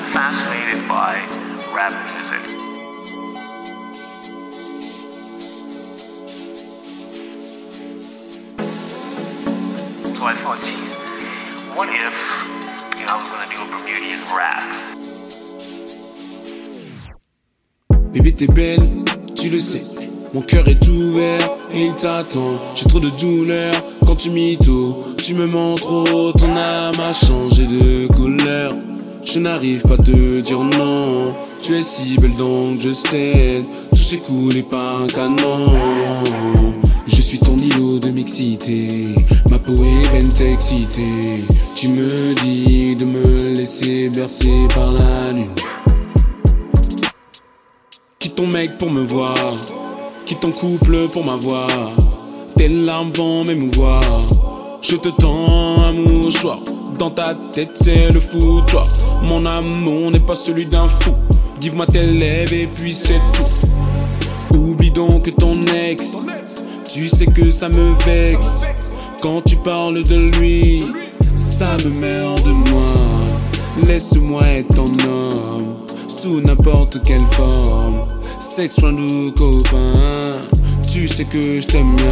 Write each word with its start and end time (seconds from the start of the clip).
been 0.00 0.12
fascinated 0.12 0.88
by 0.88 1.14
rap 1.74 1.92
music. 2.10 2.42
So 10.16 10.24
I 10.24 10.34
thought, 10.34 10.60
geez, 10.62 10.96
what 11.74 11.88
if 11.88 12.16
you 12.98 13.06
know, 13.06 13.12
I 13.12 13.18
was 13.18 13.28
gonna 13.28 13.48
do 13.52 13.58
a 13.62 13.66
Bermudian 13.68 14.20
rap? 14.36 14.66
Baby 18.12 18.32
t'es 18.34 18.46
belle, 18.46 19.04
tu 19.34 19.50
le 19.50 19.60
sais. 19.60 20.08
Mon 20.32 20.42
cœur 20.42 20.66
est 20.68 20.86
ouvert 20.88 21.50
et 21.72 21.86
il 21.86 21.94
t'attend. 21.94 22.58
J'ai 22.74 22.86
trop 22.86 23.00
de 23.00 23.10
douleur 23.20 23.74
quand 24.06 24.16
tu 24.16 24.30
m'ito. 24.30 25.04
Tu 25.18 25.34
me 25.34 25.46
mens 25.46 25.74
trop, 25.76 26.32
ton 26.32 26.56
âme 26.56 27.00
a 27.00 27.12
changé 27.12 27.66
de 27.66 28.06
couleur. 28.12 28.74
Je 29.22 29.38
n'arrive 29.38 29.82
pas 29.82 29.94
à 29.94 29.98
te 29.98 30.40
dire 30.40 30.60
non. 30.60 31.34
Tu 31.62 31.76
es 31.76 31.82
si 31.82 32.16
belle 32.18 32.36
donc 32.36 32.80
je 32.80 32.92
cède. 32.92 33.64
Touché 33.90 34.16
coulé 34.18 34.62
par 34.62 35.02
un 35.02 35.06
canon. 35.06 35.74
Je 37.06 37.20
suis 37.20 37.38
ton 37.38 37.56
îlot 37.56 37.98
de 37.98 38.10
mixité. 38.10 39.14
Ma 39.50 39.58
peau 39.58 39.74
est 39.74 40.08
pleine 40.08 40.52
excitée. 40.52 41.44
Tu 41.76 41.88
me 41.88 42.08
dis 42.42 42.96
de 42.96 43.04
me 43.04 43.54
laisser 43.54 44.08
bercer 44.08 44.66
par 44.74 44.90
la 44.92 45.32
lune. 45.32 45.46
Quitte 48.18 48.36
ton 48.36 48.46
mec 48.48 48.78
pour 48.78 48.90
me 48.90 49.02
voir. 49.02 49.36
Quitte 50.24 50.40
ton 50.40 50.50
couple 50.50 51.08
pour 51.12 51.24
m'avoir. 51.24 51.68
Tes 52.56 52.68
larmes 52.68 53.12
vont 53.12 53.44
m'émouvoir. 53.44 54.02
Je 54.82 54.96
te 54.96 55.08
tends 55.08 55.78
un 55.82 55.92
mouchoir. 55.92 56.58
Dans 57.00 57.08
ta 57.08 57.34
tête, 57.50 57.70
c'est 57.82 58.12
le 58.12 58.20
foutoir. 58.20 58.86
Mon 59.22 59.46
amour 59.46 60.10
n'est 60.10 60.20
pas 60.20 60.34
celui 60.34 60.66
d'un 60.66 60.86
fou. 60.86 61.14
Give-moi 61.58 61.86
tes 61.86 62.02
lèvres 62.02 62.52
et 62.52 62.66
puis 62.66 62.92
c'est 62.92 63.22
tout. 63.32 64.54
Oublie 64.54 64.90
donc 64.90 65.34
ton 65.36 65.54
ex. 65.74 66.04
Tu 66.92 67.08
sais 67.08 67.24
que 67.24 67.50
ça 67.50 67.70
me 67.70 67.94
vexe. 68.04 68.60
Quand 69.22 69.40
tu 69.46 69.56
parles 69.56 70.02
de 70.02 70.38
lui, 70.38 70.84
ça 71.36 71.78
me 71.82 71.88
merde 71.88 72.42
de 72.42 72.50
moi. 72.50 73.86
Laisse-moi 73.86 74.42
être 74.42 74.68
ton 74.76 75.08
homme. 75.08 75.76
Sous 76.06 76.42
n'importe 76.42 77.02
quelle 77.02 77.24
forme. 77.32 78.00
Sexe, 78.40 78.76
de 78.76 79.30
copain. 79.30 80.42
Tu 80.92 81.08
sais 81.08 81.24
que 81.24 81.62
je 81.62 81.66
t'aime 81.66 81.96
bien. 81.96 82.08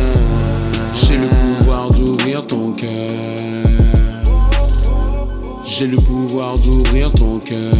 J'ai 0.94 1.18
le 1.18 1.28
pouvoir 1.58 1.90
d'ouvrir 1.90 2.46
ton 2.46 2.72
cœur. 2.72 3.87
J'ai 5.68 5.86
le 5.86 5.98
pouvoir 5.98 6.56
d'ouvrir 6.56 7.12
ton 7.12 7.38
cœur. 7.40 7.74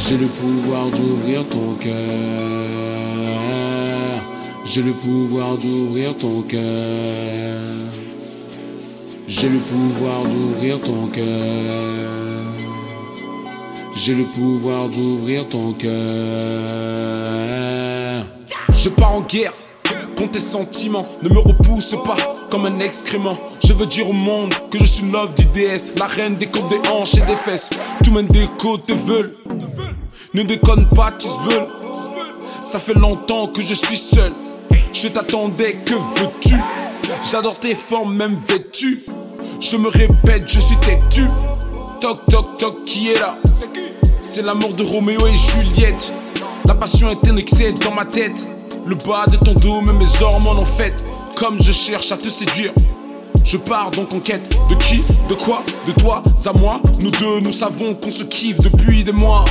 J'ai 0.00 0.16
le 0.16 0.26
pouvoir 0.26 0.86
d'ouvrir 0.90 1.46
ton 1.48 1.74
cœur. 1.74 1.94
J'ai 4.64 4.82
le 4.82 4.90
pouvoir 4.90 5.56
d'ouvrir 5.56 6.16
ton 6.16 6.42
cœur. 6.42 7.62
J'ai 9.28 9.48
le 9.48 9.58
pouvoir 9.58 10.24
d'ouvrir 10.24 10.80
ton 10.80 11.06
cœur. 11.06 11.24
J'ai 13.94 14.14
le 14.16 14.24
pouvoir 14.24 14.88
d'ouvrir 14.88 15.48
ton 15.48 15.72
cœur. 15.72 15.92
Je 18.72 18.88
pars 18.88 19.14
en 19.14 19.20
guerre 19.20 19.54
contre 20.16 20.32
tes 20.32 20.40
sentiments. 20.40 21.06
Ne 21.22 21.28
me 21.28 21.38
repousse 21.38 21.94
pas 22.04 22.37
comme 22.50 22.66
un 22.66 22.80
excrément. 22.80 23.36
Je 23.64 23.72
veux 23.72 23.86
dire 23.86 24.08
au 24.08 24.12
monde 24.12 24.54
que 24.70 24.78
je 24.78 24.84
suis 24.84 25.10
love 25.10 25.34
du 25.34 25.44
DS, 25.46 25.92
la 25.98 26.06
reine 26.06 26.36
des 26.36 26.46
côtes, 26.46 26.68
des 26.68 26.80
hanches 26.88 27.14
et 27.14 27.20
des 27.20 27.36
fesses. 27.36 27.70
Tout 28.04 28.12
même 28.12 28.26
des 28.26 28.48
côtes 28.58 28.86
te 28.86 28.92
veulent. 28.92 29.36
Ne 30.34 30.42
déconne 30.42 30.88
pas, 30.88 31.12
tu 31.18 31.26
se 31.26 31.50
veulent. 31.50 31.68
Ça 32.62 32.78
fait 32.78 32.94
longtemps 32.94 33.48
que 33.48 33.62
je 33.62 33.74
suis 33.74 33.96
seul. 33.96 34.32
Je 34.92 35.08
t'attendais, 35.08 35.74
que 35.84 35.94
veux-tu? 35.94 36.54
J'adore 37.30 37.58
tes 37.58 37.74
formes, 37.74 38.14
même 38.14 38.38
vêtues. 38.46 39.04
Je 39.60 39.76
me 39.76 39.88
répète, 39.88 40.44
je 40.46 40.60
suis 40.60 40.76
têtu. 40.76 41.24
Toc 42.00 42.20
toc 42.30 42.56
toc, 42.58 42.84
qui 42.84 43.08
est 43.08 43.18
là? 43.18 43.36
C'est 44.22 44.42
l'amour 44.42 44.72
de 44.74 44.84
Roméo 44.84 45.26
et 45.26 45.34
Juliette. 45.34 46.12
La 46.66 46.74
passion 46.74 47.10
est 47.10 47.28
un 47.28 47.36
excès 47.36 47.72
dans 47.84 47.92
ma 47.92 48.04
tête. 48.04 48.36
Le 48.86 48.94
bas 48.94 49.26
de 49.26 49.36
ton 49.36 49.54
dos, 49.54 49.80
mais 49.80 49.92
mes 49.92 50.22
hormones 50.22 50.58
en 50.58 50.64
fait. 50.64 50.92
Comme 51.38 51.62
je 51.62 51.70
cherche 51.70 52.10
à 52.10 52.16
te 52.16 52.26
séduire. 52.26 52.72
Je 53.44 53.56
pars 53.58 53.92
donc 53.92 54.12
en 54.12 54.18
quête 54.18 54.58
de 54.68 54.74
qui, 54.74 55.00
de 55.28 55.34
quoi, 55.34 55.62
de 55.86 55.92
toi 55.92 56.24
à 56.44 56.52
moi. 56.58 56.80
Nous 57.00 57.10
deux, 57.10 57.38
nous 57.40 57.52
savons 57.52 57.94
qu'on 57.94 58.10
se 58.10 58.24
kiffe 58.24 58.58
depuis 58.58 59.04
des 59.04 59.12
mois. 59.12 59.44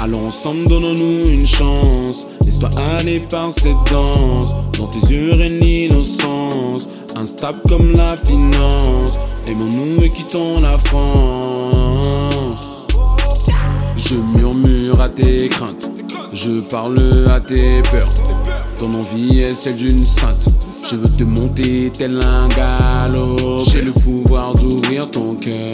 Allons 0.00 0.28
ensemble, 0.28 0.64
donnons-nous 0.66 1.30
une 1.30 1.46
chance. 1.46 2.24
Laisse-toi 2.46 2.70
aller 2.98 3.20
par 3.20 3.52
cette 3.52 3.76
danse. 3.92 4.54
Dans 4.78 4.86
tes 4.86 5.12
yeux 5.12 5.32
règne 5.32 5.60
l'innocence. 5.60 6.88
Instable 7.14 7.60
comme 7.68 7.92
la 7.92 8.16
finance. 8.16 9.18
Aimons-nous 9.46 10.02
et 10.02 10.08
quittons 10.08 10.60
la 10.62 10.78
France. 10.78 12.68
Je 13.98 14.14
murmure 14.34 14.98
à 14.98 15.10
tes 15.10 15.44
craintes. 15.44 15.90
Je 16.32 16.60
parle 16.60 17.26
à 17.30 17.38
tes 17.38 17.82
peurs. 17.82 18.08
Ton 18.80 18.94
envie 18.94 19.40
est 19.40 19.54
celle 19.54 19.76
d'une 19.76 20.06
sainte. 20.06 20.48
Je 20.84 20.96
veux 20.96 21.08
te 21.08 21.22
monter 21.22 21.90
tel 21.96 22.20
un 22.22 22.48
galop. 22.48 23.64
J'ai 23.66 23.82
le 23.82 23.92
pouvoir 23.92 24.54
d'ouvrir 24.54 25.10
ton 25.10 25.34
cœur. 25.36 25.72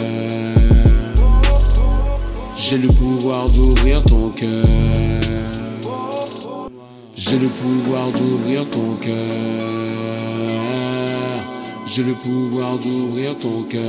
J'ai 2.55 2.77
le 2.77 2.87
pouvoir 2.87 3.47
d'ouvrir 3.47 4.03
ton 4.03 4.29
cœur. 4.29 4.65
J'ai 7.15 7.39
le 7.39 7.47
pouvoir 7.47 8.11
d'ouvrir 8.11 8.65
ton 8.69 8.95
cœur. 9.01 9.15
J'ai 11.87 12.03
le 12.03 12.13
pouvoir 12.13 12.77
d'ouvrir 12.77 13.37
ton 13.37 13.63
cœur. 13.63 13.81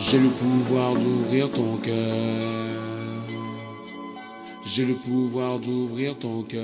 J'ai 0.00 0.18
le 0.18 0.28
pouvoir 0.28 0.94
d'ouvrir 0.94 1.50
ton 1.50 1.76
cœur. 1.82 2.67
J'ai 4.70 4.84
le 4.84 4.94
pouvoir 4.94 5.58
d'ouvrir 5.58 6.14
ton 6.18 6.42
cœur. 6.42 6.60